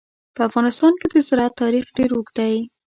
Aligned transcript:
په 0.35 0.41
افغانستان 0.49 0.93
کې 0.99 1.07
د 1.13 1.15
زراعت 1.27 1.53
تاریخ 1.63 1.85
ډېر 1.97 2.09
اوږد 2.13 2.35
دی. 2.39 2.55